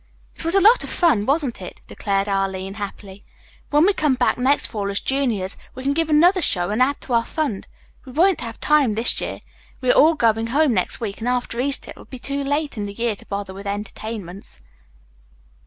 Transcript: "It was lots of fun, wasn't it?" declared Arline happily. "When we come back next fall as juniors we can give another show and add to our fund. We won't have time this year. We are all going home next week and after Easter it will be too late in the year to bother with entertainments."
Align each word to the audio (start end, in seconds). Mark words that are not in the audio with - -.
"It 0.35 0.43
was 0.43 0.55
lots 0.55 0.83
of 0.83 0.89
fun, 0.89 1.27
wasn't 1.27 1.61
it?" 1.61 1.79
declared 1.85 2.27
Arline 2.27 2.73
happily. 2.73 3.21
"When 3.69 3.85
we 3.85 3.93
come 3.93 4.15
back 4.15 4.35
next 4.39 4.65
fall 4.65 4.89
as 4.89 4.99
juniors 4.99 5.57
we 5.75 5.83
can 5.83 5.93
give 5.93 6.09
another 6.09 6.41
show 6.41 6.71
and 6.71 6.81
add 6.81 6.99
to 7.01 7.13
our 7.13 7.23
fund. 7.23 7.67
We 8.03 8.11
won't 8.13 8.41
have 8.41 8.59
time 8.59 8.95
this 8.95 9.21
year. 9.21 9.39
We 9.79 9.91
are 9.91 9.95
all 9.95 10.15
going 10.15 10.47
home 10.47 10.73
next 10.73 11.01
week 11.01 11.19
and 11.19 11.27
after 11.27 11.61
Easter 11.61 11.91
it 11.91 11.97
will 11.97 12.05
be 12.05 12.17
too 12.17 12.43
late 12.43 12.79
in 12.79 12.87
the 12.87 12.93
year 12.93 13.15
to 13.15 13.27
bother 13.27 13.53
with 13.53 13.67
entertainments." 13.67 14.61